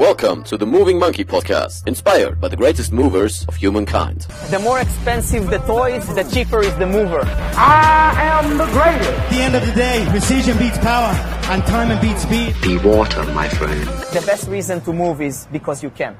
[0.00, 4.22] Welcome to the Moving Monkey Podcast, inspired by the greatest movers of humankind.
[4.48, 7.20] The more expensive the toys, the cheaper is the mover.
[7.54, 9.10] I am the greatest.
[9.10, 11.12] At the end of the day, precision beats power,
[11.52, 12.56] and time beats speed.
[12.62, 13.86] Be water, my friend.
[14.14, 16.18] The best reason to move is because you can.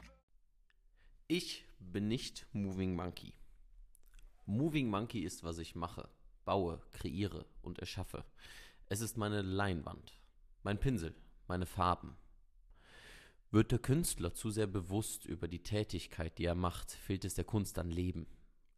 [1.31, 3.33] Ich bin nicht Moving Monkey.
[4.45, 6.07] Moving Monkey ist, was ich mache,
[6.45, 8.25] baue, kreiere und erschaffe.
[8.91, 10.13] Es ist meine Leinwand,
[10.65, 11.15] mein Pinsel,
[11.49, 12.20] meine Farben.
[13.53, 17.45] Wird der Künstler zu sehr bewusst über die Tätigkeit, die er macht, fehlt es der
[17.45, 18.29] Kunst an Leben.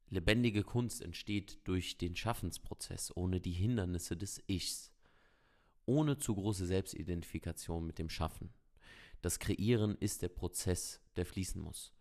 [0.09, 4.91] Lebendige Kunst entsteht durch den Schaffensprozess, ohne die Hindernisse des Ichs,
[5.85, 8.51] ohne zu große Selbstidentifikation mit dem Schaffen.
[9.21, 11.93] Das Kreieren ist der Prozess, der fließen muss.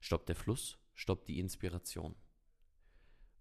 [0.00, 2.14] Stoppt der Fluss, stoppt die Inspiration.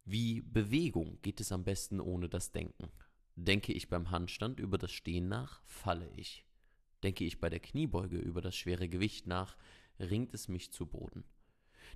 [0.06, 2.92] Wie Bewegung geht es am besten ohne das Denken.
[3.36, 6.46] Denke ich beim Handstand über das Stehen nach, falle ich.
[7.04, 9.58] Denke ich bei der Kniebeuge über das schwere Gewicht nach,
[10.00, 11.24] ringt es mich zu Boden.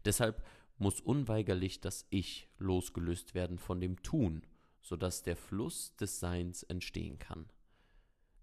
[0.04, 0.44] Deshalb
[0.78, 4.46] muss unweigerlich das Ich losgelöst werden von dem Tun,
[4.82, 7.50] sodass der Fluss des Seins entstehen kann.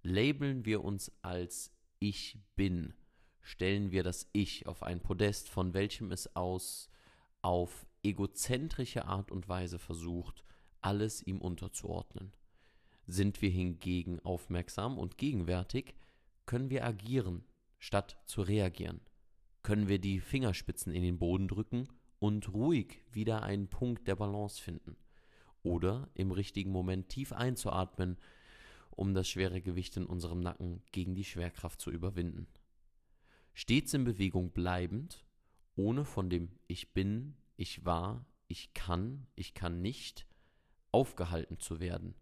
[0.03, 2.95] Labeln wir uns als Ich bin,
[3.41, 6.89] stellen wir das Ich auf ein Podest, von welchem es aus
[7.43, 10.45] auf egozentrische Art und Weise versucht,
[10.81, 12.33] alles ihm unterzuordnen.
[13.07, 15.95] Sind wir hingegen aufmerksam und gegenwärtig,
[16.47, 17.45] können wir agieren,
[17.79, 19.01] statt zu reagieren.
[19.63, 24.61] Können wir die Fingerspitzen in den Boden drücken und ruhig wieder einen Punkt der Balance
[24.61, 24.97] finden.
[25.63, 28.19] Oder im richtigen Moment tief einzuatmen,
[28.91, 32.47] um das schwere Gewicht in unserem Nacken gegen die Schwerkraft zu überwinden.
[33.55, 35.25] Stets in Bewegung bleibend,
[35.77, 40.27] ohne von dem Ich bin, ich war, ich kann, ich kann nicht
[40.91, 42.15] aufgehalten zu werden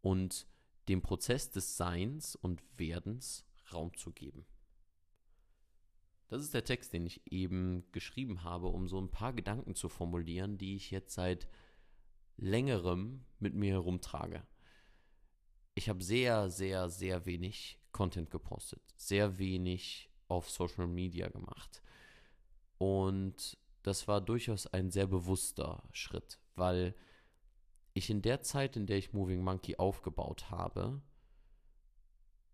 [0.00, 0.46] und
[0.88, 4.46] dem Prozess des Seins und Werdens Raum zu geben.
[6.28, 9.88] Das ist der Text, den ich eben geschrieben habe, um so ein paar Gedanken zu
[9.88, 11.48] formulieren, die ich jetzt seit
[12.36, 14.42] längerem mit mir herumtrage.
[15.74, 21.82] Ich habe sehr, sehr, sehr wenig Content gepostet, sehr wenig auf Social Media gemacht.
[22.78, 26.94] Und das war durchaus ein sehr bewusster Schritt, weil
[27.92, 31.00] ich in der Zeit, in der ich Moving Monkey aufgebaut habe,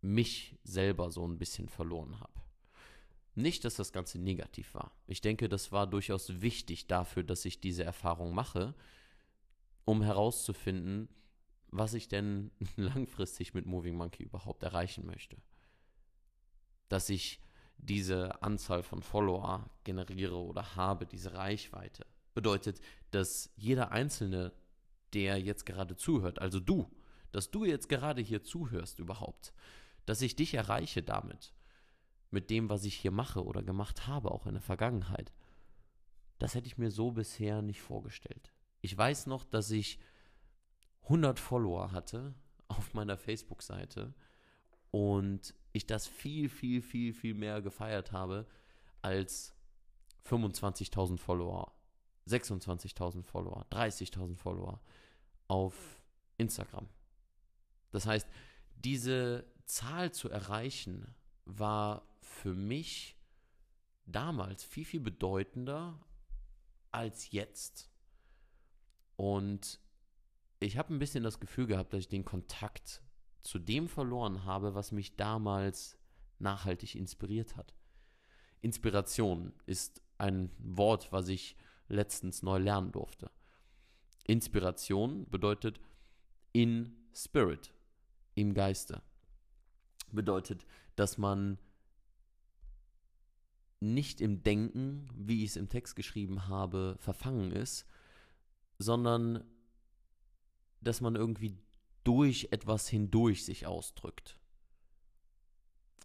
[0.03, 2.41] mich selber so ein bisschen verloren habe.
[3.35, 4.93] Nicht, dass das Ganze negativ war.
[5.07, 8.75] Ich denke, das war durchaus wichtig dafür, dass ich diese Erfahrung mache,
[9.85, 11.09] um herauszufinden,
[11.69, 15.37] was ich denn langfristig mit Moving Monkey überhaupt erreichen möchte.
[16.89, 17.41] Dass ich
[17.79, 22.81] diese Anzahl von Follower generiere oder habe, diese Reichweite, bedeutet,
[23.11, 24.53] dass jeder Einzelne,
[25.15, 26.91] der jetzt gerade zuhört, also du,
[27.33, 29.53] dass du jetzt gerade hier zuhörst überhaupt,
[30.07, 31.53] dass ich dich erreiche damit,
[32.31, 35.33] mit dem, was ich hier mache oder gemacht habe, auch in der Vergangenheit.
[36.39, 38.53] Das hätte ich mir so bisher nicht vorgestellt.
[38.81, 39.99] Ich weiß noch, dass ich
[41.03, 42.35] 100 Follower hatte
[42.69, 44.15] auf meiner Facebook-Seite
[44.91, 48.47] und ich das viel, viel, viel, viel mehr gefeiert habe
[49.03, 49.55] als
[50.25, 51.73] 25.000 Follower,
[52.29, 54.81] 26.000 Follower, 30.000 Follower
[55.49, 56.01] auf
[56.39, 56.89] Instagram.
[57.91, 58.29] Das heißt,
[58.77, 61.15] diese Zahl zu erreichen
[61.45, 63.17] war für mich
[64.07, 65.99] damals viel, viel bedeutender
[66.91, 67.91] als jetzt.
[69.17, 69.81] Und
[70.59, 73.03] ich habe ein bisschen das Gefühl gehabt, dass ich den Kontakt
[73.43, 75.97] zu dem verloren habe, was mich damals
[76.39, 77.75] nachhaltig inspiriert hat.
[78.61, 81.57] Inspiration ist ein Wort, was ich
[81.89, 83.31] letztens neu lernen durfte.
[84.25, 85.81] Inspiration bedeutet
[86.53, 87.73] in Spirit,
[88.35, 89.03] im Geiste.
[90.13, 90.67] Bedeutet,
[90.97, 91.59] dass man
[93.81, 97.87] nicht im Denken, wie ich es im Text geschrieben habe, verfangen ist,
[98.79, 99.43] sondern
[100.81, 101.57] dass man irgendwie
[102.05, 104.39] durch etwas hindurch sich ausdrückt.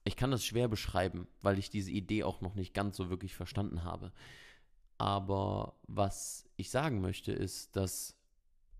[0.03, 3.33] Ich kann das schwer beschreiben, weil ich diese Idee auch noch nicht ganz so wirklich
[3.35, 4.11] verstanden habe.
[4.97, 8.15] Aber was ich sagen möchte, ist, dass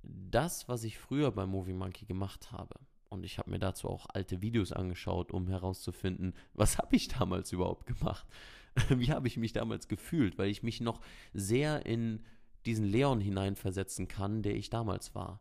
[0.04, 2.80] das, was ich früher bei Movie Monkey gemacht habe,
[3.16, 7.52] und ich habe mir dazu auch alte Videos angeschaut, um herauszufinden, was habe ich damals
[7.52, 8.28] überhaupt gemacht?
[8.90, 10.38] Wie habe ich mich damals gefühlt?
[10.38, 11.02] Weil ich mich noch
[11.34, 12.24] sehr in
[12.66, 15.40] diesen Leon hineinversetzen kann, der ich damals war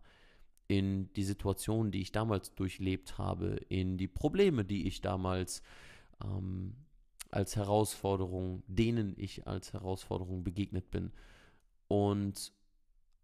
[0.69, 5.63] in die Situation, die ich damals durchlebt habe, in die Probleme, die ich damals
[6.23, 6.75] ähm,
[7.31, 11.13] als Herausforderung, denen ich als Herausforderung begegnet bin.
[11.89, 12.53] Und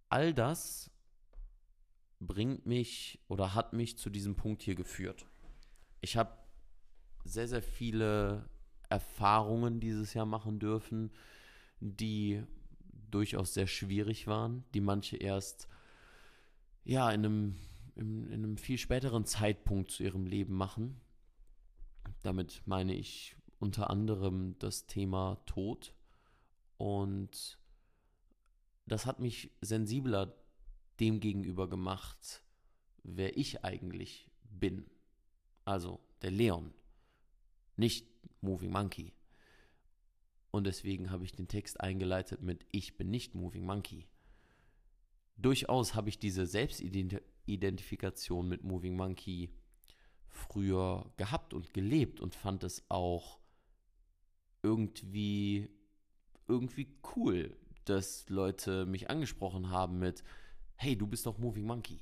[0.09, 0.91] all das
[2.21, 5.27] bringt mich oder hat mich zu diesem Punkt hier geführt.
[6.01, 6.37] Ich habe
[7.25, 8.49] sehr, sehr viele
[8.89, 11.11] Erfahrungen dieses Jahr machen dürfen,
[11.81, 12.43] die
[13.11, 15.69] durchaus sehr schwierig waren, die manche erst
[16.85, 17.57] ja in einem,
[17.97, 21.01] in, in einem viel späteren Zeitpunkt zu ihrem Leben machen.
[22.23, 25.95] Damit meine ich unter anderem das Thema Tod
[26.77, 27.59] und
[28.87, 30.35] das hat mich sensibler
[31.01, 32.43] dem gegenüber gemacht,
[33.03, 34.87] wer ich eigentlich bin.
[35.65, 36.73] Also der Leon,
[37.77, 38.07] nicht
[38.41, 39.13] Moving Monkey.
[40.51, 44.07] Und deswegen habe ich den Text eingeleitet mit Ich bin nicht Moving Monkey.
[45.37, 49.51] Durchaus habe ich diese Selbstidentifikation mit Moving Monkey
[50.29, 53.39] früher gehabt und gelebt und fand es auch
[54.63, 55.71] irgendwie
[56.47, 60.23] irgendwie cool, dass Leute mich angesprochen haben mit
[60.83, 62.01] Hey, du bist doch Moving Monkey.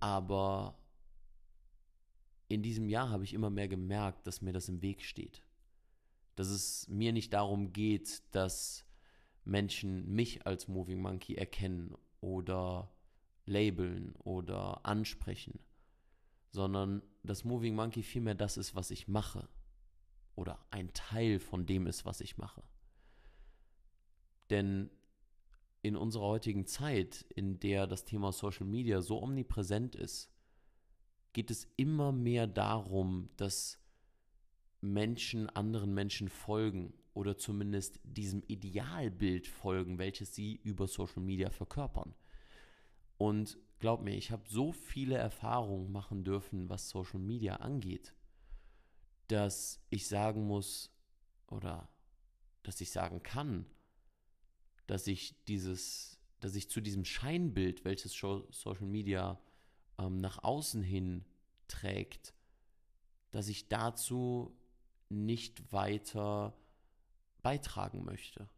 [0.00, 0.78] Aber
[2.46, 5.42] in diesem Jahr habe ich immer mehr gemerkt, dass mir das im Weg steht
[6.38, 8.86] dass es mir nicht darum geht, dass
[9.44, 12.94] Menschen mich als Moving Monkey erkennen oder
[13.44, 15.58] labeln oder ansprechen,
[16.50, 19.48] sondern dass Moving Monkey vielmehr das ist, was ich mache
[20.36, 22.62] oder ein Teil von dem ist, was ich mache.
[24.48, 24.90] Denn
[25.82, 30.30] in unserer heutigen Zeit, in der das Thema Social Media so omnipräsent ist,
[31.32, 33.78] geht es immer mehr darum, dass
[34.80, 42.14] Menschen anderen Menschen folgen oder zumindest diesem Idealbild folgen, welches sie über Social Media verkörpern.
[43.16, 48.14] Und glaub mir, ich habe so viele Erfahrungen machen dürfen, was Social Media angeht,
[49.26, 50.92] dass ich sagen muss
[51.48, 51.88] oder
[52.62, 53.66] dass ich sagen kann,
[54.88, 59.38] dass ich dieses, dass ich zu diesem Scheinbild, welches Social Media
[59.98, 61.24] ähm, nach außen hin
[61.68, 62.34] trägt,
[63.30, 64.56] dass ich dazu
[65.10, 66.56] nicht weiter
[67.42, 68.48] beitragen möchte.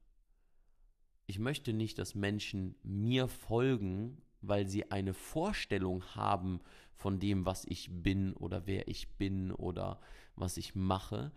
[1.27, 6.61] Ich möchte nicht, dass Menschen mir folgen, weil sie eine Vorstellung haben
[6.95, 10.01] von dem, was ich bin oder wer ich bin oder
[10.37, 11.33] was ich mache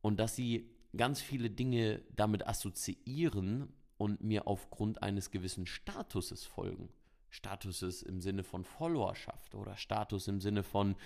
[0.00, 6.88] und dass sie ganz viele Dinge damit assoziieren und mir aufgrund eines gewissen Statuses folgen.
[7.30, 10.96] Statuses im Sinne von Followerschaft oder Status im Sinne von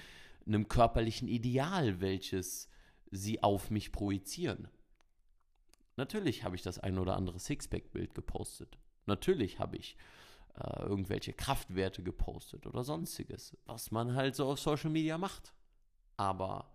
[0.47, 2.69] einem körperlichen Ideal, welches
[3.11, 4.69] sie auf mich projizieren.
[5.97, 8.79] Natürlich habe ich das ein oder andere Sixpack-Bild gepostet.
[9.07, 9.97] Natürlich habe ich
[10.55, 15.55] äh, irgendwelche Kraftwerte gepostet oder sonstiges, was man halt so auf Social Media macht.
[16.17, 16.71] Aber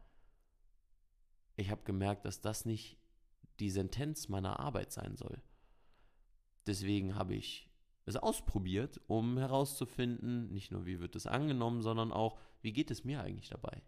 [1.56, 2.98] ich habe gemerkt, dass das nicht
[3.60, 5.42] die Sentenz meiner Arbeit sein soll.
[6.68, 7.70] Deswegen habe ich
[8.06, 13.04] es ausprobiert, um herauszufinden, nicht nur wie wird es angenommen, sondern auch, wie geht es
[13.04, 13.82] mir eigentlich dabei?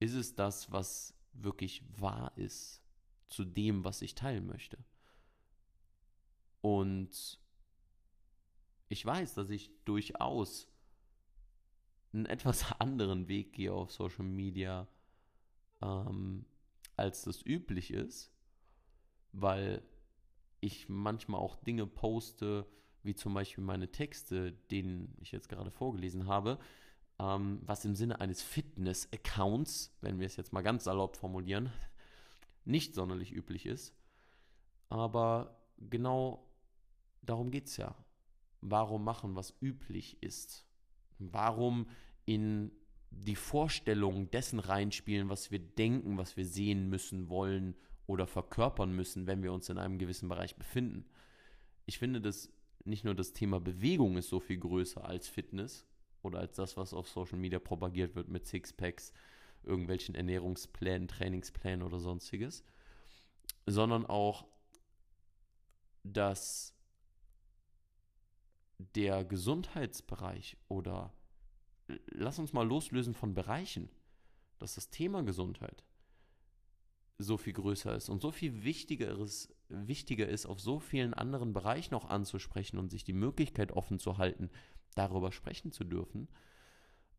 [0.00, 2.82] ist es das, was wirklich wahr ist
[3.28, 4.78] zu dem, was ich teilen möchte.
[6.62, 7.38] Und
[8.88, 10.66] ich weiß, dass ich durchaus
[12.12, 14.88] einen etwas anderen Weg gehe auf Social Media,
[15.80, 16.46] ähm,
[16.96, 18.32] als das üblich ist,
[19.32, 19.82] weil
[20.60, 22.66] ich manchmal auch Dinge poste,
[23.02, 26.58] wie zum Beispiel meine Texte, denen ich jetzt gerade vorgelesen habe,
[27.18, 31.72] ähm, was im Sinne eines Fitness-Accounts, wenn wir es jetzt mal ganz salopp formulieren,
[32.64, 33.94] nicht sonderlich üblich ist.
[34.88, 36.46] Aber genau
[37.22, 37.94] darum geht es ja.
[38.60, 40.66] Warum machen, was üblich ist?
[41.18, 41.88] Warum
[42.26, 42.70] in
[43.10, 47.74] die Vorstellung dessen reinspielen, was wir denken, was wir sehen müssen, wollen
[48.10, 51.04] oder verkörpern müssen, wenn wir uns in einem gewissen Bereich befinden?
[51.86, 52.52] Ich finde, dass
[52.84, 55.86] nicht nur das Thema Bewegung ist so viel größer als Fitness,
[56.22, 59.12] oder als das, was auf Social Media propagiert wird mit Sixpacks,
[59.62, 62.64] irgendwelchen Ernährungsplänen, Trainingsplänen oder sonstiges,
[63.66, 64.46] sondern auch,
[66.02, 66.74] dass
[68.94, 71.12] der Gesundheitsbereich oder
[72.06, 73.88] lass uns mal loslösen von Bereichen,
[74.58, 75.84] dass das Thema Gesundheit
[77.22, 81.52] so viel größer ist und so viel wichtiger ist, wichtiger ist, auf so vielen anderen
[81.52, 84.50] Bereichen noch anzusprechen und sich die Möglichkeit offen zu halten,
[84.94, 86.28] darüber sprechen zu dürfen,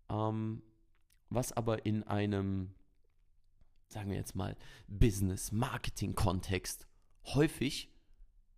[0.10, 0.64] ähm,
[1.30, 2.74] was aber in einem,
[3.88, 6.88] sagen wir jetzt mal, Business-Marketing-Kontext
[7.26, 7.90] häufig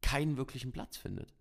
[0.01, 1.33] keinen wirklichen Platz findet.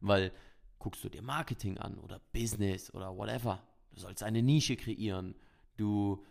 [0.00, 0.32] Weil
[0.78, 5.34] guckst du dir Marketing an oder Business oder whatever, du sollst eine Nische kreieren,
[5.76, 6.22] du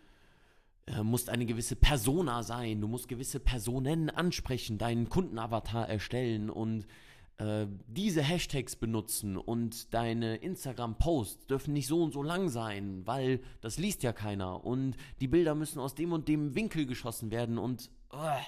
[0.86, 6.86] äh, musst eine gewisse Persona sein, du musst gewisse Personen ansprechen, deinen Kundenavatar erstellen und
[7.38, 13.40] äh, diese Hashtags benutzen und deine Instagram-Posts dürfen nicht so und so lang sein, weil
[13.60, 17.58] das liest ja keiner und die Bilder müssen aus dem und dem Winkel geschossen werden
[17.58, 18.40] und uh,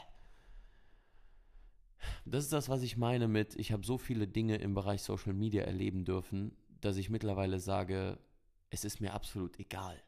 [2.25, 5.35] das ist das, was ich meine mit, ich habe so viele Dinge im Bereich Social
[5.35, 8.18] Media erleben dürfen, dass ich mittlerweile sage,
[8.71, 10.00] es ist mir absolut egal.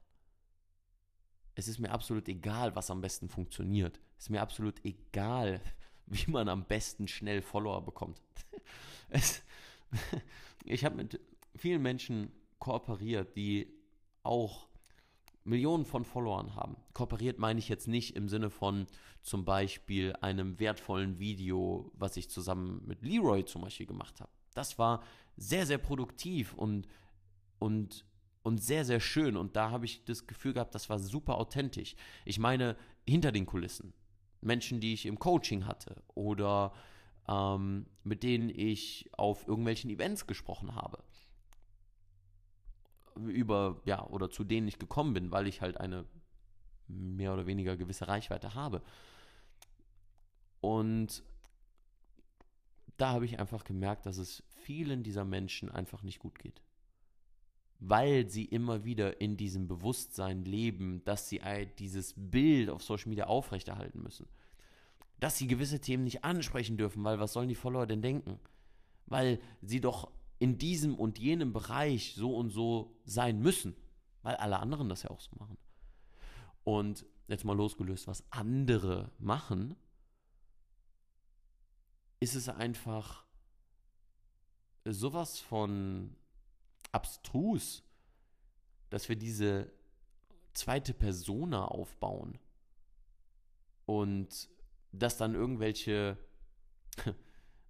[1.60, 4.00] Es ist mir absolut egal, was am besten funktioniert.
[4.16, 5.60] Es ist mir absolut egal,
[6.06, 8.20] wie man am besten schnell Follower bekommt.
[9.12, 9.42] Es,
[10.64, 11.20] ich habe mit
[11.56, 13.74] vielen Menschen kooperiert, die
[14.22, 14.68] auch
[15.42, 16.76] Millionen von Followern haben.
[16.94, 18.86] Kooperiert meine ich jetzt nicht im Sinne von
[19.20, 24.30] zum Beispiel einem wertvollen Video, was ich zusammen mit Leroy zum Beispiel gemacht habe.
[24.54, 25.02] Das war
[25.36, 26.86] sehr, sehr produktiv und,
[27.58, 28.06] und,
[28.42, 29.36] und sehr, sehr schön.
[29.36, 31.94] Und da habe ich das Gefühl gehabt, das war super authentisch.
[32.24, 33.92] Ich meine, hinter den Kulissen.
[34.40, 36.72] Menschen, die ich im Coaching hatte oder
[37.28, 41.04] ähm, mit denen ich auf irgendwelchen Events gesprochen habe
[43.16, 46.06] über, ja, oder zu denen ich gekommen bin, weil ich halt eine
[46.86, 48.82] mehr oder weniger gewisse Reichweite habe.
[50.60, 51.22] Und
[52.96, 56.62] da habe ich einfach gemerkt, dass es vielen dieser Menschen einfach nicht gut geht.
[57.80, 61.40] Weil sie immer wieder in diesem Bewusstsein leben, dass sie
[61.78, 64.28] dieses Bild auf Social Media aufrechterhalten müssen.
[65.18, 68.38] Dass sie gewisse Themen nicht ansprechen dürfen, weil was sollen die Follower denn denken?
[69.06, 73.76] Weil sie doch in diesem und jenem Bereich so und so sein müssen,
[74.22, 75.56] weil alle anderen das ja auch so machen.
[76.64, 79.76] Und jetzt mal losgelöst, was andere machen,
[82.20, 83.24] ist es einfach
[84.84, 86.16] sowas von
[86.92, 87.82] abstrus,
[88.90, 89.70] dass wir diese
[90.52, 92.38] zweite Persona aufbauen
[93.86, 94.48] und
[94.92, 96.16] dass dann irgendwelche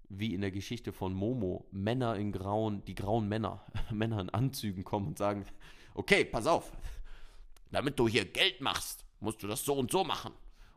[0.09, 4.85] wie in der Geschichte von Momo, Männer in grauen, die grauen Männer, Männer in Anzügen
[4.85, 5.47] kommen und sagen,
[5.95, 6.73] okay, pass auf,
[7.71, 10.33] damit du hier Geld machst, musst du das so und so machen.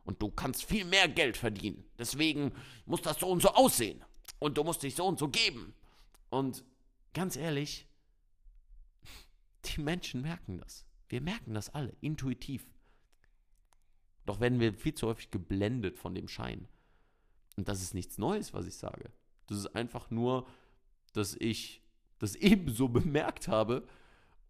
[0.05, 1.85] Und du kannst viel mehr Geld verdienen.
[1.97, 2.51] Deswegen
[2.85, 4.03] muss das so und so aussehen.
[4.37, 5.73] Und du musst dich so und so geben.
[6.29, 6.63] Und
[7.13, 7.87] ganz ehrlich,
[9.65, 10.85] die Menschen merken das.
[11.09, 12.65] Wir merken das alle, intuitiv.
[14.25, 16.67] Doch werden wir viel zu häufig geblendet von dem Schein.
[17.57, 19.11] Und das ist nichts Neues, was ich sage.
[19.47, 20.47] Das ist einfach nur,
[21.13, 21.81] dass ich
[22.19, 23.87] das ebenso bemerkt habe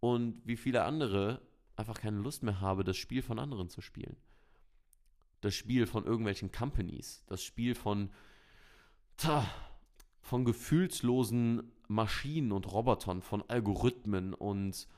[0.00, 1.40] und wie viele andere
[1.76, 4.16] einfach keine Lust mehr habe, das Spiel von anderen zu spielen.
[5.40, 8.10] Das Spiel von irgendwelchen Companies, das Spiel von,
[9.16, 9.44] ta,
[10.20, 14.88] von gefühlslosen Maschinen und Robotern, von Algorithmen und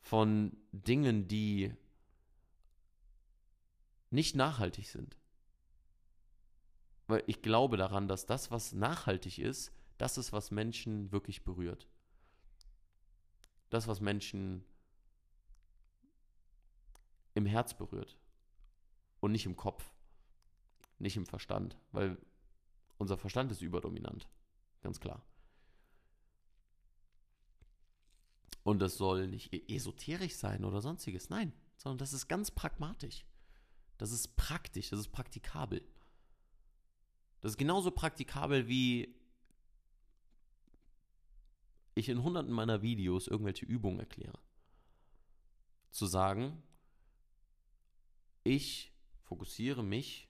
[0.00, 1.72] von Dingen, die
[4.10, 5.16] nicht nachhaltig sind.
[7.08, 11.88] Weil ich glaube daran, dass das, was nachhaltig ist, das ist, was Menschen wirklich berührt.
[13.70, 14.64] Das, was Menschen
[17.34, 18.16] im Herz berührt
[19.20, 19.92] und nicht im Kopf,
[20.98, 22.16] nicht im Verstand, weil
[22.96, 24.28] unser Verstand ist überdominant,
[24.82, 25.22] ganz klar.
[28.66, 33.24] Und das soll nicht e-, esoterisch sein oder sonstiges, nein, sondern das ist ganz pragmatisch.
[33.96, 35.86] Das ist praktisch, das ist praktikabel.
[37.42, 39.14] Das ist genauso praktikabel wie
[41.94, 44.40] ich in hunderten meiner Videos irgendwelche Übungen erkläre.
[45.92, 46.60] Zu sagen,
[48.42, 48.92] ich
[49.22, 50.28] fokussiere mich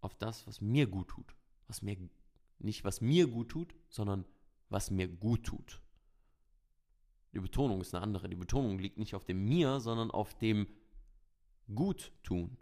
[0.00, 1.36] auf das, was mir gut tut.
[1.66, 1.98] Was mir,
[2.58, 4.24] nicht was mir gut tut, sondern
[4.70, 5.82] was mir gut tut.
[7.38, 8.28] Die Betonung ist eine andere.
[8.28, 10.66] Die Betonung liegt nicht auf dem mir, sondern auf dem
[11.72, 12.58] Guttun,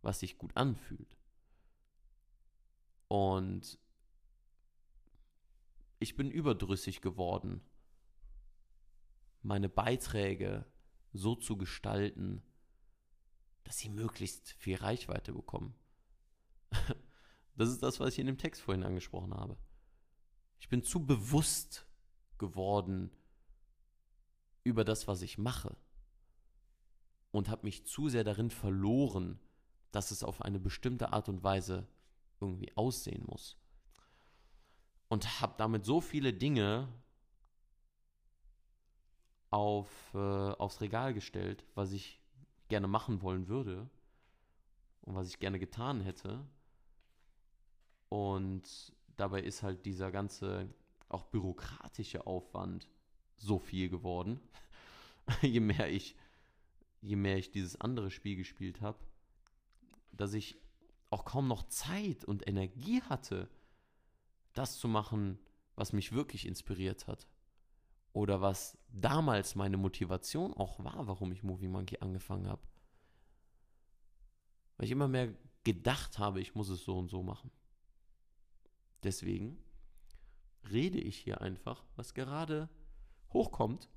[0.00, 1.18] was sich gut anfühlt.
[3.08, 3.80] Und
[5.98, 7.62] ich bin überdrüssig geworden,
[9.42, 10.64] meine Beiträge
[11.12, 12.44] so zu gestalten,
[13.64, 15.74] dass sie möglichst viel Reichweite bekommen.
[17.56, 19.56] Das ist das, was ich in dem Text vorhin angesprochen habe.
[20.58, 21.86] Ich bin zu bewusst
[22.36, 23.12] geworden
[24.64, 25.76] über das, was ich mache.
[27.30, 29.38] Und habe mich zu sehr darin verloren,
[29.92, 31.86] dass es auf eine bestimmte Art und Weise
[32.40, 33.56] irgendwie aussehen muss.
[35.08, 36.88] Und habe damit so viele Dinge
[39.50, 42.20] auf, äh, aufs Regal gestellt, was ich
[42.68, 43.88] gerne machen wollen würde
[45.02, 46.44] und was ich gerne getan hätte.
[48.08, 50.68] Und dabei ist halt dieser ganze
[51.08, 52.88] auch bürokratische Aufwand
[53.36, 54.40] so viel geworden,
[55.42, 56.16] je mehr ich
[57.04, 58.98] je mehr ich dieses andere Spiel gespielt habe,
[60.12, 60.56] dass ich
[61.10, 63.48] auch kaum noch Zeit und Energie hatte,
[64.54, 65.38] das zu machen,
[65.76, 67.28] was mich wirklich inspiriert hat.
[68.12, 72.62] Oder was damals meine Motivation auch war, warum ich Movie Monkey angefangen habe.
[74.76, 77.50] Weil ich immer mehr gedacht habe, ich muss es so und so machen.
[79.02, 79.58] Deswegen
[80.70, 82.70] rede ich hier einfach, was gerade
[83.34, 83.90] hochkommt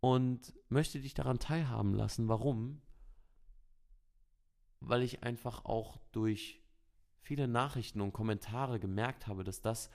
[0.00, 2.28] und möchte dich daran teilhaben lassen.
[2.28, 2.80] Warum?
[4.80, 6.62] Weil ich einfach auch durch
[7.20, 9.90] viele Nachrichten und Kommentare gemerkt habe, dass das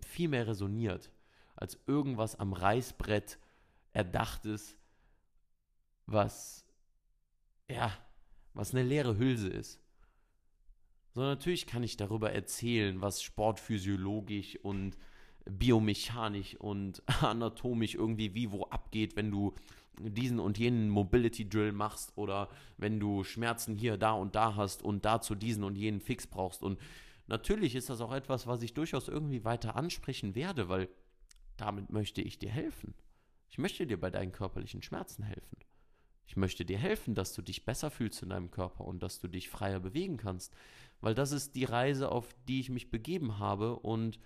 [0.00, 1.10] viel mehr resoniert
[1.56, 3.38] als irgendwas am Reißbrett
[3.92, 4.76] erdachtes,
[6.06, 6.66] was
[7.68, 7.92] ja,
[8.52, 9.80] was eine leere Hülse ist.
[11.12, 14.96] Sondern natürlich kann ich darüber erzählen, was sportphysiologisch und
[15.44, 19.54] biomechanisch und anatomisch irgendwie wie wo abgeht, wenn du
[20.00, 22.48] diesen und jenen Mobility Drill machst oder
[22.78, 26.62] wenn du Schmerzen hier, da und da hast und dazu diesen und jenen Fix brauchst.
[26.62, 26.80] Und
[27.26, 30.88] natürlich ist das auch etwas, was ich durchaus irgendwie weiter ansprechen werde, weil
[31.56, 32.94] damit möchte ich dir helfen.
[33.50, 35.58] Ich möchte dir bei deinen körperlichen Schmerzen helfen.
[36.26, 39.28] Ich möchte dir helfen, dass du dich besser fühlst in deinem Körper und dass du
[39.28, 40.54] dich freier bewegen kannst,
[41.00, 44.18] weil das ist die Reise, auf die ich mich begeben habe und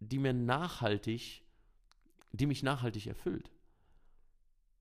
[0.00, 1.42] die mir nachhaltig,
[2.32, 3.50] die mich nachhaltig erfüllt.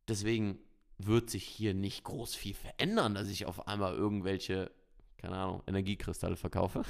[0.08, 0.60] Deswegen
[0.98, 4.72] wird sich hier nicht groß viel verändern, dass ich auf einmal irgendwelche,
[5.18, 6.84] keine Ahnung, Energiekristalle verkaufe.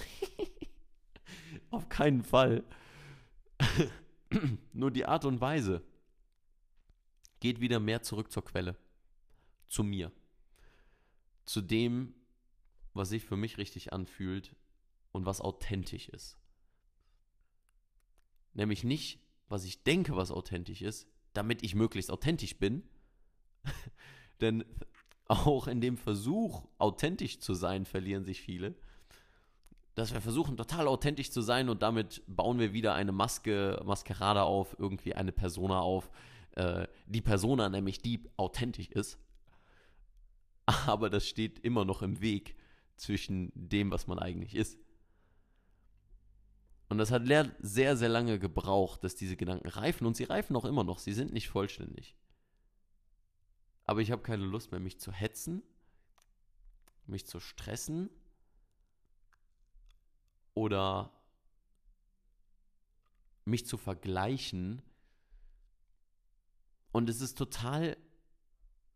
[1.72, 2.64] auf keinen Fall.
[4.74, 5.82] Nur die Art und Weise
[7.40, 8.78] geht wieder mehr zurück zur Quelle.
[9.68, 10.12] Zu mir.
[11.46, 12.14] Zu dem,
[12.94, 14.56] was sich für mich richtig anfühlt
[15.12, 16.38] und was authentisch ist.
[18.58, 22.82] Nämlich nicht, was ich denke, was authentisch ist, damit ich möglichst authentisch bin.
[24.42, 24.66] Denn
[25.28, 28.74] auch in dem Versuch, authentisch zu sein, verlieren sich viele.
[29.94, 34.42] Dass wir versuchen, total authentisch zu sein und damit bauen wir wieder eine Maske, Maskerade
[34.42, 36.10] auf, irgendwie eine Persona auf.
[36.56, 39.20] Äh, die Persona nämlich, die authentisch ist.
[40.66, 42.56] Aber das steht immer noch im Weg
[42.96, 44.80] zwischen dem, was man eigentlich ist.
[46.90, 47.24] Und das hat
[47.60, 50.08] sehr, sehr lange gebraucht, dass diese Gedanken reifen.
[50.08, 51.00] Und sie reifen auch immer noch.
[51.00, 52.16] Sie sind nicht vollständig.
[53.86, 55.64] Aber ich habe keine Lust mehr, mich zu hetzen,
[57.06, 58.10] mich zu stressen
[60.54, 61.12] oder
[63.46, 64.82] mich zu vergleichen.
[66.92, 67.98] Und es ist total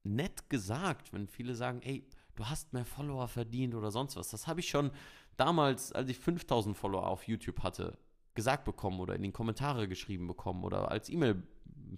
[0.03, 4.29] nett gesagt, wenn viele sagen, ey, du hast mehr Follower verdient oder sonst was.
[4.29, 4.91] Das habe ich schon
[5.37, 7.97] damals, als ich 5000 Follower auf YouTube hatte,
[8.35, 11.43] gesagt bekommen oder in den Kommentare geschrieben bekommen oder als E-Mail,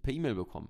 [0.01, 0.69] per E-Mail bekommen.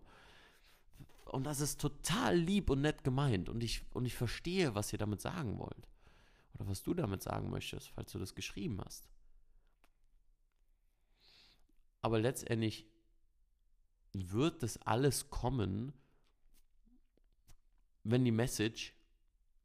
[1.25, 4.99] Und das ist total lieb und nett gemeint und ich, und ich verstehe, was ihr
[4.99, 5.87] damit sagen wollt.
[6.53, 9.09] Oder was du damit sagen möchtest, falls du das geschrieben hast.
[12.01, 12.85] Aber letztendlich
[14.11, 15.93] wird das alles kommen,
[18.03, 18.93] wenn die Message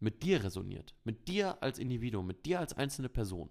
[0.00, 3.50] mit dir resoniert, mit dir als Individuum, mit dir als einzelne Person.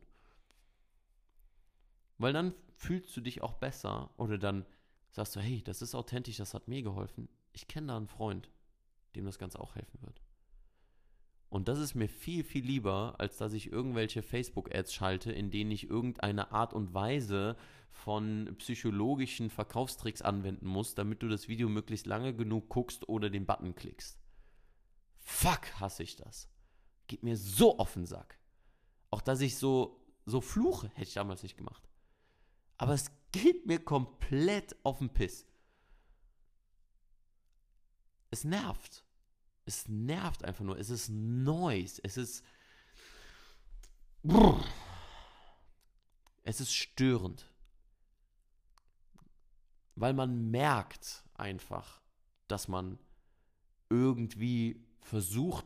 [2.18, 4.66] Weil dann fühlst du dich auch besser oder dann
[5.12, 7.30] sagst du, hey, das ist authentisch, das hat mir geholfen.
[7.54, 8.50] Ich kenne da einen Freund,
[9.16, 10.22] dem das Ganze auch helfen wird.
[11.50, 15.72] Und das ist mir viel, viel lieber, als dass ich irgendwelche Facebook-Ads schalte, in denen
[15.72, 17.56] ich irgendeine Art und Weise
[17.90, 23.46] von psychologischen Verkaufstricks anwenden muss, damit du das Video möglichst lange genug guckst oder den
[23.46, 24.20] Button klickst.
[25.28, 26.48] Fuck, hasse ich das.
[27.08, 28.40] Geht mir so auf den Sack.
[29.12, 31.90] Auch dass ich so, so fluche, hätte ich damals nicht gemacht.
[32.78, 35.46] Aber es geht mir komplett auf den Piss.
[38.32, 39.06] Es nervt.
[39.66, 40.80] Es nervt einfach nur.
[40.80, 42.00] Es ist Noise.
[42.06, 42.42] Es ist.
[44.24, 44.64] Brrr.
[46.44, 47.52] Es ist störend.
[49.96, 52.02] Weil man merkt einfach,
[52.48, 52.98] dass man
[53.90, 55.66] irgendwie versucht,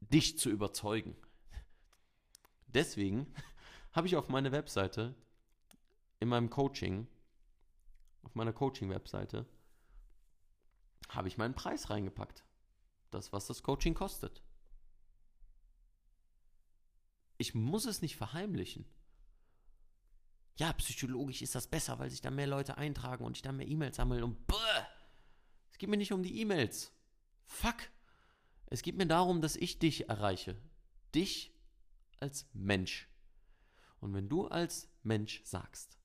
[0.00, 1.16] dich zu überzeugen.
[2.66, 3.32] Deswegen
[3.92, 5.14] habe ich auf meine Webseite,
[6.18, 7.06] in meinem Coaching,
[8.22, 9.46] auf meiner Coaching-Webseite,
[11.08, 12.44] habe ich meinen Preis reingepackt.
[13.10, 14.42] Das, was das Coaching kostet.
[17.38, 18.84] Ich muss es nicht verheimlichen.
[20.56, 23.68] Ja, psychologisch ist das besser, weil sich da mehr Leute eintragen und ich dann mehr
[23.68, 24.54] E-Mails sammeln und bäh,
[25.70, 26.90] es geht mir nicht um die E-Mails.
[27.44, 27.76] Fuck.
[28.66, 30.56] Es geht mir darum, dass ich dich erreiche.
[31.14, 31.52] Dich
[32.18, 33.08] als Mensch.
[34.00, 35.98] Und wenn du als Mensch sagst,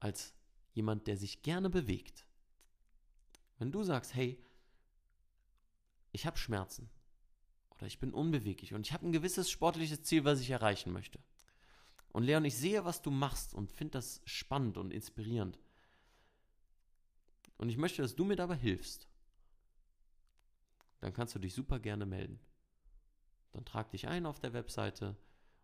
[0.00, 0.34] als
[0.72, 2.26] jemand, der sich gerne bewegt,
[3.58, 4.42] wenn du sagst, hey,
[6.12, 6.88] ich habe Schmerzen
[7.70, 11.18] oder ich bin unbeweglich und ich habe ein gewisses sportliches Ziel, was ich erreichen möchte.
[12.10, 15.58] Und Leon, ich sehe, was du machst und finde das spannend und inspirierend.
[17.56, 19.08] Und ich möchte, dass du mir dabei hilfst
[21.00, 22.40] dann kannst du dich super gerne melden.
[23.64, 25.16] trag dich ein auf der Webseite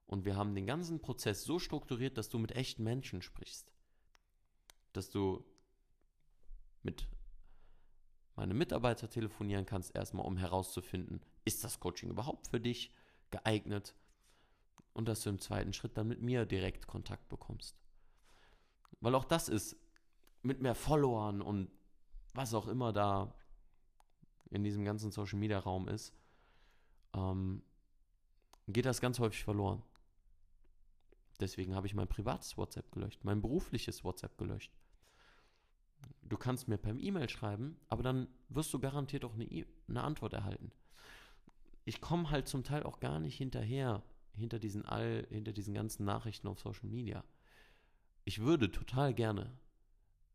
[0.06, 3.72] und wir haben den ganzen Prozess so strukturiert, dass du mit echten Menschen sprichst.
[4.92, 5.44] Dass du
[6.82, 7.08] mit
[8.36, 12.92] meinem Mitarbeiter telefonieren kannst, erstmal um herauszufinden, ist das Coaching überhaupt für dich
[13.30, 13.94] geeignet?
[14.92, 17.76] Und dass du im zweiten Schritt dann mit mir direkt Kontakt bekommst.
[19.00, 19.76] Weil auch das ist
[20.42, 21.70] mit mehr Followern und
[22.32, 23.34] was auch immer da
[24.50, 26.14] in diesem ganzen Social Media Raum ist,
[27.14, 27.62] ähm,
[28.68, 29.82] geht das ganz häufig verloren.
[31.40, 34.72] Deswegen habe ich mein privates WhatsApp gelöscht, mein berufliches WhatsApp gelöscht.
[36.22, 40.02] Du kannst mir per E-Mail schreiben, aber dann wirst du garantiert auch eine, e eine
[40.02, 40.70] Antwort erhalten.
[41.84, 44.02] Ich komme halt zum Teil auch gar nicht hinterher,
[44.32, 47.24] hinter diesen all, hinter diesen ganzen Nachrichten auf Social Media.
[48.24, 49.52] Ich würde total gerne,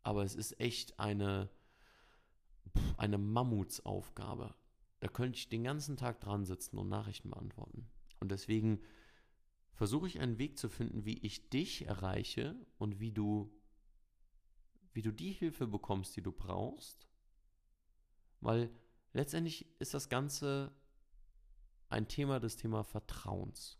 [0.03, 1.49] aber es ist echt eine,
[2.97, 4.55] eine Mammutsaufgabe.
[4.99, 7.89] Da könnte ich den ganzen Tag dran sitzen und Nachrichten beantworten.
[8.19, 8.81] Und deswegen
[9.73, 13.49] versuche ich einen Weg zu finden, wie ich dich erreiche und wie du,
[14.93, 17.07] wie du die Hilfe bekommst, die du brauchst.
[18.41, 18.69] Weil
[19.13, 20.73] letztendlich ist das Ganze
[21.87, 23.79] ein Thema des Thema Vertrauens.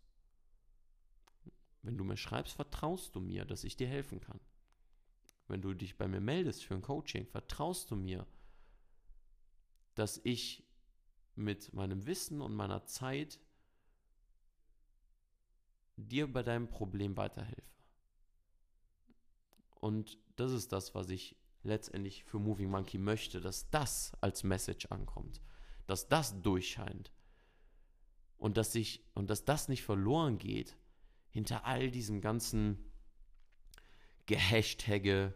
[1.82, 4.40] Wenn du mir schreibst, vertraust du mir, dass ich dir helfen kann.
[5.48, 8.26] Wenn du dich bei mir meldest für ein Coaching, vertraust du mir,
[10.00, 10.64] dass ich
[11.34, 13.38] mit meinem Wissen und meiner Zeit
[15.96, 17.70] dir bei deinem Problem weiterhelfe.
[19.74, 24.86] Und das ist das, was ich letztendlich für Moving Monkey möchte, dass das als Message
[24.86, 25.42] ankommt,
[25.86, 27.12] dass das durchscheint
[28.38, 30.78] und dass ich und dass das nicht verloren geht
[31.28, 32.90] hinter all diesem ganzen
[34.24, 35.34] Gehashtage,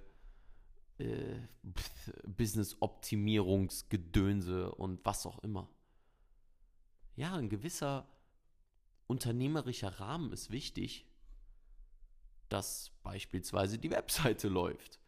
[0.99, 1.37] äh,
[2.27, 5.69] Business-Optimierungsgedönse und was auch immer.
[7.17, 8.09] Ja, ein gewisser
[9.07, 11.07] unternehmerischer Rahmen ist wichtig,
[12.49, 15.01] dass beispielsweise die Webseite läuft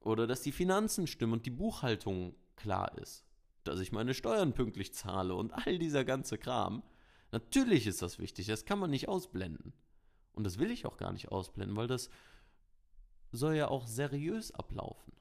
[0.00, 3.24] oder dass die Finanzen stimmen und die Buchhaltung klar ist,
[3.64, 6.82] dass ich meine Steuern pünktlich zahle und all dieser ganze Kram.
[7.32, 9.72] Natürlich ist das wichtig, das kann man nicht ausblenden.
[10.32, 12.10] Und das will ich auch gar nicht ausblenden, weil das
[13.32, 15.12] soll ja auch seriös ablaufen.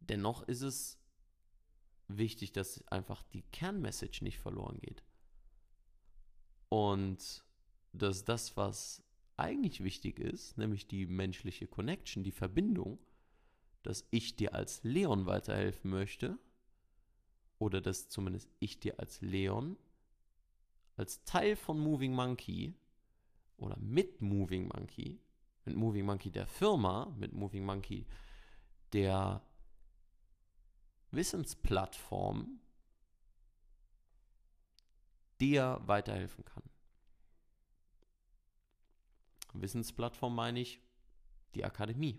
[0.00, 0.98] Dennoch ist es
[2.08, 5.04] wichtig, dass einfach die Kernmessage nicht verloren geht.
[6.68, 7.44] Und
[7.92, 9.02] dass das, was
[9.36, 12.98] eigentlich wichtig ist, nämlich die menschliche Connection, die Verbindung,
[13.82, 16.38] dass ich dir als Leon weiterhelfen möchte,
[17.58, 19.76] oder dass zumindest ich dir als Leon,
[20.96, 22.74] als Teil von Moving Monkey
[23.56, 25.20] oder mit Moving Monkey,
[25.64, 28.06] mit Moving Monkey der Firma, mit Moving Monkey
[28.92, 29.42] der
[31.10, 32.60] Wissensplattform
[35.40, 36.62] dir weiterhelfen kann.
[39.54, 40.80] Wissensplattform meine ich
[41.54, 42.18] die Akademie,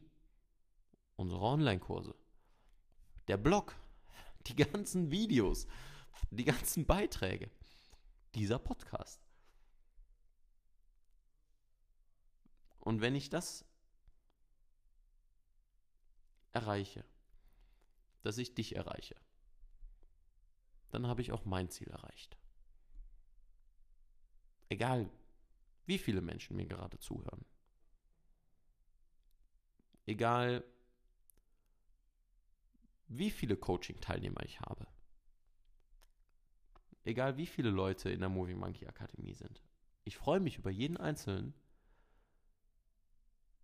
[1.15, 2.15] unsere Online-Kurse,
[3.27, 3.75] der Blog,
[4.47, 5.67] die ganzen Videos,
[6.29, 7.49] die ganzen Beiträge,
[8.36, 9.21] dieser Podcast.
[12.84, 13.65] Und wenn ich das
[16.52, 17.06] erreiche,
[18.24, 19.15] dass ich dich erreiche,
[20.91, 22.38] dann habe ich auch mein Ziel erreicht.
[24.67, 25.10] Egal,
[25.86, 27.46] wie viele Menschen mir gerade zuhören.
[30.06, 30.65] Egal,
[33.08, 34.88] wie viele Coaching-Teilnehmer ich habe.
[37.06, 39.63] Egal, wie viele Leute in der Movie Monkey Akademie sind.
[40.04, 41.54] Ich freue mich über jeden Einzelnen,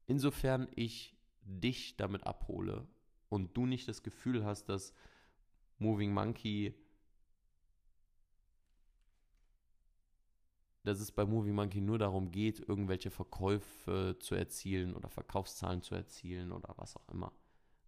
[0.09, 2.87] insofern ich dich damit abhole
[3.29, 4.93] und du nicht das Gefühl hast, dass
[5.77, 6.73] Moving Monkey,
[10.83, 15.93] dass es bei Moving Monkey nur darum geht, irgendwelche Verkäufe zu erzielen oder Verkaufszahlen zu
[15.93, 17.31] erzielen oder was auch immer.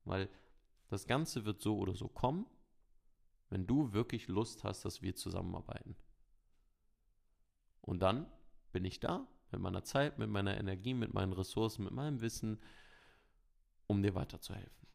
[0.06, 0.30] Weil
[0.90, 2.46] das Ganze wird so oder so kommen,
[3.50, 5.96] wenn du wirklich Lust hast, dass wir zusammenarbeiten.
[7.82, 8.32] Und dann
[8.72, 12.60] bin ich da mit meiner Zeit, mit meiner Energie, mit meinen Ressourcen, mit meinem Wissen,
[13.88, 14.88] um dir weiterzuhelfen.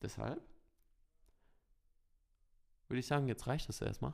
[0.00, 0.42] Deshalb
[2.88, 4.12] würde ich sagen, jetzt reicht das erstmal.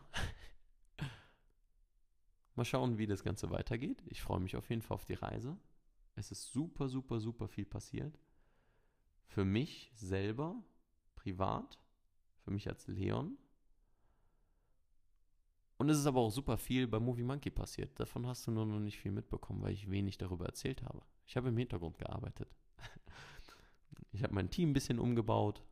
[2.54, 4.02] Mal schauen, wie das Ganze weitergeht.
[4.06, 5.56] Ich freue mich auf jeden Fall auf die Reise.
[6.14, 8.18] Es ist super, super, super viel passiert.
[9.26, 10.62] Für mich selber,
[11.16, 11.78] privat,
[12.44, 13.36] für mich als Leon.
[15.78, 17.98] Und es ist aber auch super viel bei Movie Monkey passiert.
[18.00, 21.02] Davon hast du nur noch nicht viel mitbekommen, weil ich wenig darüber erzählt habe.
[21.26, 22.48] Ich habe im Hintergrund gearbeitet.
[24.12, 25.62] Ich habe mein Team ein bisschen umgebaut.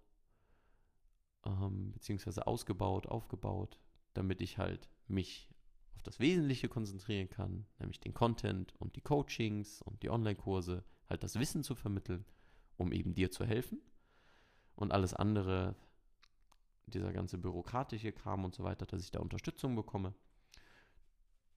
[1.45, 3.81] ähm, beziehungsweise ausgebaut, aufgebaut,
[4.15, 5.49] damit ich halt mich
[5.95, 11.23] auf das Wesentliche konzentrieren kann, nämlich den Content und die Coachings und die Online-Kurse, halt
[11.23, 12.25] das Wissen zu vermitteln,
[12.77, 13.81] um eben dir zu helfen.
[14.75, 15.75] Und alles andere,
[16.87, 20.15] dieser ganze bürokratische Kram und so weiter, dass ich da Unterstützung bekomme,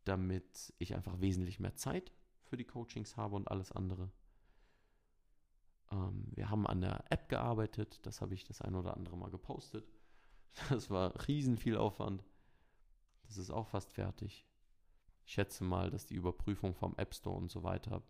[0.06, 2.12] damit ich einfach wesentlich mehr Zeit
[2.44, 4.12] für die Coachings habe und alles andere.
[5.92, 9.32] Ähm, wir haben an der App gearbeitet, das habe ich das ein oder andere Mal
[9.32, 9.88] gepostet.
[10.70, 12.24] Das war riesen viel Aufwand.
[13.28, 14.48] Das ist auch fast fertig.
[15.26, 18.02] Ich schätze mal, dass die Überprüfung vom App Store und so weiter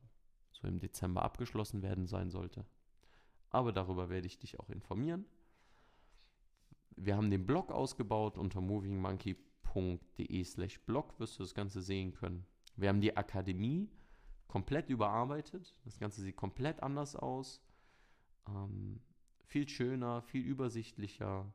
[0.53, 2.65] so im Dezember abgeschlossen werden sein sollte.
[3.49, 5.25] Aber darüber werde ich dich auch informieren.
[7.01, 12.45] Wir haben den Blog ausgebaut unter movingmonkey.de slash blog wirst du das Ganze sehen können.
[12.75, 13.89] Wir haben die Akademie
[14.47, 15.79] komplett überarbeitet.
[15.85, 17.63] Das Ganze sieht komplett anders aus.
[18.49, 18.99] Ähm,
[19.45, 21.53] viel schöner, viel übersichtlicher,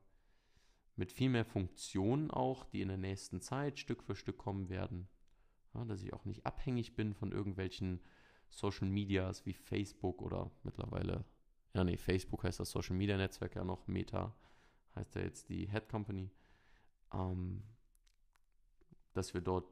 [0.96, 5.09] mit viel mehr Funktionen auch, die in der nächsten Zeit Stück für Stück kommen werden.
[5.74, 8.00] Ja, dass ich auch nicht abhängig bin von irgendwelchen
[8.48, 11.26] Social Medias wie Facebook oder mittlerweile,
[11.74, 14.35] ja nee, Facebook heißt das Social Media Netzwerk ja noch, Meta
[14.96, 16.30] heißt ja jetzt die Head Company,
[17.12, 17.62] ähm,
[19.12, 19.66] dass wir dort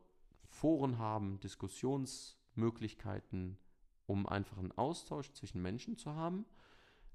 [0.49, 3.59] Foren haben, Diskussionsmöglichkeiten,
[4.07, 6.45] um einfach einen Austausch zwischen Menschen zu haben.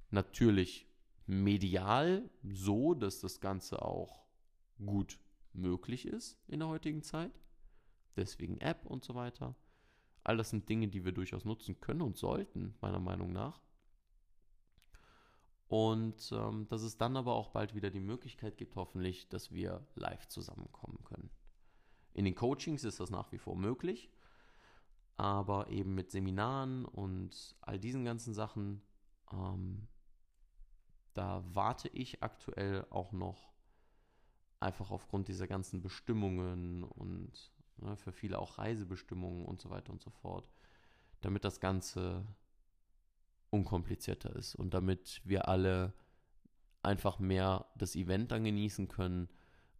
[0.09, 0.87] Natürlich
[1.25, 4.25] medial so, dass das Ganze auch
[4.85, 5.19] gut
[5.53, 7.31] möglich ist in der heutigen Zeit.
[8.15, 9.55] Deswegen App und so weiter.
[10.23, 13.61] All das sind Dinge, die wir durchaus nutzen können und sollten, meiner Meinung nach.
[15.67, 19.85] Und ähm, dass es dann aber auch bald wieder die Möglichkeit gibt, hoffentlich, dass wir
[19.95, 21.29] live zusammenkommen können.
[22.13, 24.09] In den Coachings ist das nach wie vor möglich,
[25.17, 28.81] aber eben mit Seminaren und all diesen ganzen Sachen
[29.31, 29.87] ähm,
[31.17, 33.51] da warte ich aktuell auch noch
[34.59, 40.01] einfach aufgrund dieser ganzen Bestimmungen und ne, für viele auch Reisebestimmungen und so weiter und
[40.01, 40.47] so fort,
[41.21, 42.23] damit das Ganze
[43.49, 45.93] unkomplizierter ist und damit wir alle
[46.83, 49.29] einfach mehr das Event dann genießen können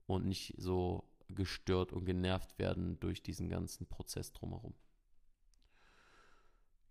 [0.06, 4.73] und nicht so gestört und genervt werden durch diesen ganzen Prozess drumherum.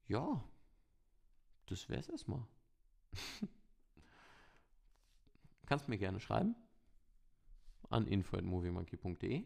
[0.06, 0.44] Ja,
[1.66, 2.46] das wäre es erstmal.
[5.66, 6.54] Kannst mir gerne schreiben
[7.88, 9.44] an info.moviemonkey.de,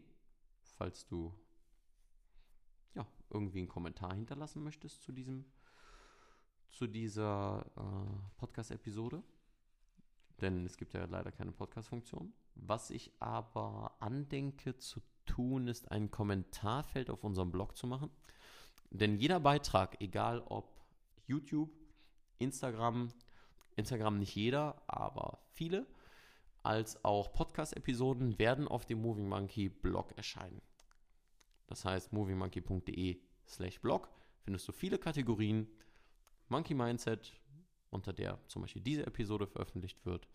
[0.77, 1.33] falls du
[2.95, 5.45] ja, irgendwie einen Kommentar hinterlassen möchtest zu diesem
[6.71, 9.23] zu dieser äh, Podcast-Episode.
[10.41, 12.33] Denn es gibt ja leider keine Podcast-Funktion.
[12.55, 18.09] Was ich aber andenke zu tun, ist ein Kommentarfeld auf unserem Blog zu machen.
[18.89, 20.81] Denn jeder Beitrag, egal ob
[21.27, 21.71] YouTube,
[22.39, 23.11] Instagram,
[23.75, 25.85] Instagram nicht jeder, aber viele,
[26.63, 30.61] als auch Podcast-Episoden werden auf dem Moving Monkey Blog erscheinen.
[31.67, 34.09] Das heißt, movingmonkey.de slash blog
[34.41, 35.67] findest du viele Kategorien.
[36.51, 37.33] Monkey Mindset,
[37.89, 40.27] unter der zum Beispiel diese Episode veröffentlicht wird.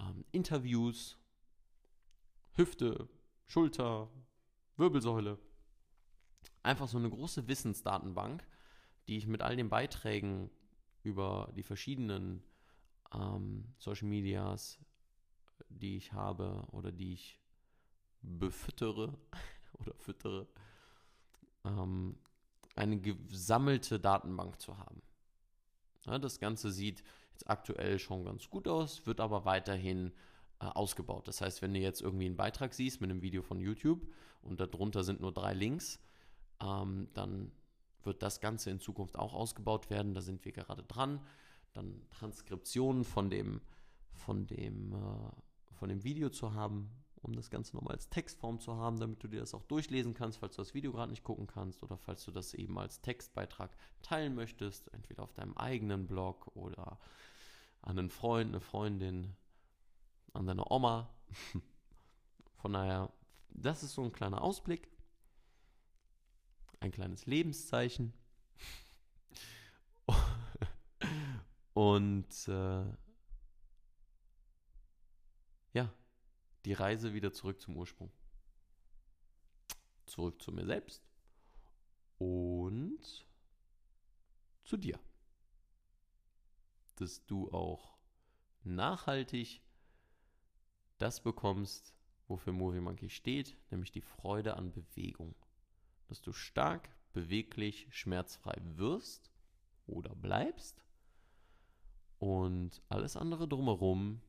[0.00, 1.18] Ähm, Interviews,
[2.52, 3.08] Hüfte,
[3.46, 4.08] Schulter,
[4.76, 5.38] Wirbelsäule.
[6.62, 8.46] Einfach so eine große Wissensdatenbank,
[9.08, 10.50] die ich mit all den Beiträgen
[11.02, 12.44] über die verschiedenen
[13.12, 14.78] ähm, Social Medias
[15.80, 17.38] die ich habe oder die ich
[18.20, 19.18] befüttere
[19.78, 20.46] oder füttere,
[21.64, 22.18] ähm,
[22.76, 25.02] eine gesammelte Datenbank zu haben.
[26.06, 30.12] Ja, das Ganze sieht jetzt aktuell schon ganz gut aus, wird aber weiterhin
[30.60, 31.28] äh, ausgebaut.
[31.28, 34.06] Das heißt, wenn du jetzt irgendwie einen Beitrag siehst mit einem Video von YouTube
[34.42, 36.00] und darunter sind nur drei Links,
[36.60, 37.52] ähm, dann
[38.02, 40.14] wird das Ganze in Zukunft auch ausgebaut werden.
[40.14, 41.20] Da sind wir gerade dran.
[41.72, 43.60] Dann Transkriptionen von dem,
[44.12, 45.30] von dem äh,
[45.82, 49.28] von dem Video zu haben, um das Ganze nochmal als Textform zu haben, damit du
[49.28, 52.24] dir das auch durchlesen kannst, falls du das Video gerade nicht gucken kannst oder falls
[52.24, 56.98] du das eben als Textbeitrag teilen möchtest, entweder auf deinem eigenen Blog oder
[57.80, 59.36] an einen Freund, eine Freundin,
[60.32, 61.14] an deine Oma.
[62.56, 63.12] Von daher,
[63.50, 64.88] das ist so ein kleiner Ausblick,
[66.80, 68.12] ein kleines Lebenszeichen.
[71.74, 72.84] Und äh,
[75.72, 75.92] ja,
[76.64, 78.10] die Reise wieder zurück zum Ursprung.
[80.06, 81.02] Zurück zu mir selbst
[82.18, 83.26] und
[84.64, 84.98] zu dir.
[86.96, 87.96] Dass du auch
[88.62, 89.62] nachhaltig
[90.98, 91.94] das bekommst,
[92.28, 95.34] wofür Movie Monkey steht, nämlich die Freude an Bewegung.
[96.08, 99.30] Dass du stark, beweglich, schmerzfrei wirst
[99.86, 100.84] oder bleibst
[102.18, 104.22] und alles andere drumherum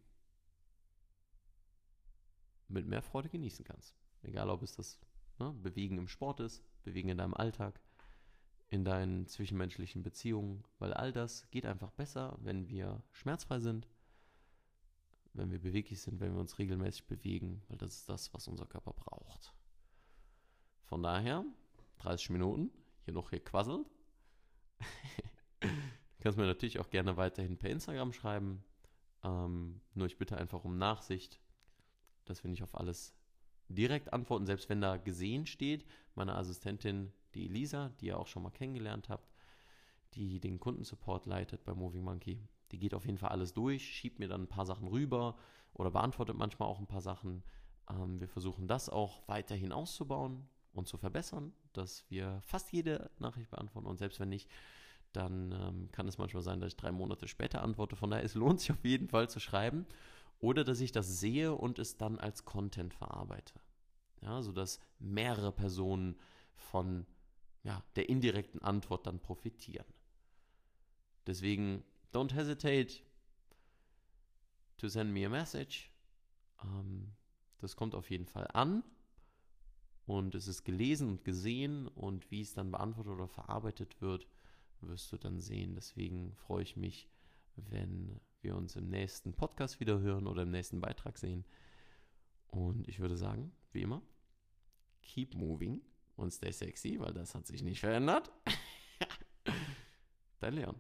[2.74, 3.96] mit mehr Freude genießen kannst.
[4.24, 5.00] Egal, ob es das
[5.40, 7.80] ne, Bewegen im Sport ist, Bewegen in deinem Alltag,
[8.70, 13.88] in deinen zwischenmenschlichen Beziehungen, weil all das geht einfach besser, wenn wir schmerzfrei sind,
[15.34, 18.66] wenn wir beweglich sind, wenn wir uns regelmäßig bewegen, weil das ist das, was unser
[18.66, 19.54] Körper braucht.
[20.86, 21.46] Von daher,
[22.00, 22.72] 30 Minuten,
[23.06, 23.88] hier noch gequasselt.
[25.60, 25.68] du
[26.20, 28.64] kannst mir natürlich auch gerne weiterhin per Instagram schreiben.
[29.24, 31.40] Ähm, nur ich bitte einfach um Nachsicht,
[32.26, 33.14] dass wir nicht auf alles
[33.70, 35.86] direkt antworten, selbst wenn da gesehen steht.
[36.16, 39.34] Meine Assistentin, die Elisa, die ihr auch schon mal kennengelernt habt,
[40.14, 44.20] die den Kundensupport leitet bei Moving Monkey, die geht auf jeden Fall alles durch, schiebt
[44.20, 45.36] mir dann ein paar Sachen rüber
[45.74, 47.44] oder beantwortet manchmal auch ein paar Sachen.
[47.90, 53.50] Ähm, wir versuchen das auch weiterhin auszubauen und zu verbessern, dass wir fast jede Nachricht
[53.50, 54.50] beantworten und selbst wenn nicht,
[55.14, 57.96] dann ähm, kann es manchmal sein, dass ich drei Monate später antworte.
[57.96, 59.86] Von daher, es lohnt sich auf jeden Fall zu schreiben.
[60.44, 63.62] Oder dass ich das sehe und es dann als Content verarbeite.
[64.22, 66.20] Ja, sodass mehrere Personen
[66.58, 67.06] von
[67.64, 69.86] ja, der indirekten Antwort dann profitieren.
[71.28, 73.04] Deswegen, don't hesitate
[74.76, 75.90] to send me a message.
[76.62, 77.14] Ähm,
[77.60, 78.84] das kommt auf jeden Fall an
[80.06, 84.28] und es ist gelesen und gesehen und wie es dann beantwortet oder verarbeitet wird,
[84.82, 85.74] wirst du dann sehen.
[85.74, 87.08] Deswegen freue ich mich,
[87.56, 91.46] wenn wir uns im nächsten Podcast wieder hören oder im nächsten Beitrag sehen.
[92.48, 94.02] Und ich würde sagen, wie immer,
[95.02, 95.82] keep moving
[96.16, 98.32] und stay sexy, weil das hat sich nicht verändert.
[100.40, 100.76] Dein Leon.